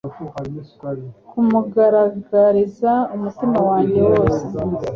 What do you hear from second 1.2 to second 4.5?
Kumugaragariza umutima wanjye wose